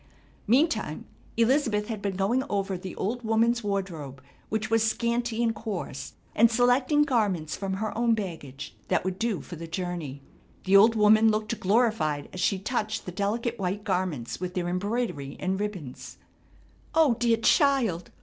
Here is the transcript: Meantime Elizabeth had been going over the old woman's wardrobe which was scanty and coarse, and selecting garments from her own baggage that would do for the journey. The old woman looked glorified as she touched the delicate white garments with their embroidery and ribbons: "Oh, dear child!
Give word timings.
Meantime 0.47 1.05
Elizabeth 1.37 1.87
had 1.87 2.01
been 2.01 2.15
going 2.15 2.43
over 2.49 2.75
the 2.75 2.95
old 2.95 3.21
woman's 3.23 3.63
wardrobe 3.63 4.19
which 4.49 4.67
was 4.71 4.81
scanty 4.81 5.43
and 5.43 5.53
coarse, 5.53 6.13
and 6.33 6.49
selecting 6.49 7.03
garments 7.03 7.55
from 7.55 7.73
her 7.73 7.95
own 7.95 8.15
baggage 8.15 8.75
that 8.87 9.05
would 9.05 9.19
do 9.19 9.41
for 9.41 9.57
the 9.57 9.67
journey. 9.67 10.23
The 10.63 10.75
old 10.75 10.95
woman 10.95 11.29
looked 11.29 11.59
glorified 11.59 12.29
as 12.33 12.39
she 12.39 12.57
touched 12.57 13.05
the 13.05 13.11
delicate 13.11 13.59
white 13.59 13.83
garments 13.83 14.41
with 14.41 14.55
their 14.55 14.69
embroidery 14.69 15.37
and 15.39 15.59
ribbons: 15.59 16.17
"Oh, 16.95 17.13
dear 17.19 17.37
child! 17.37 18.09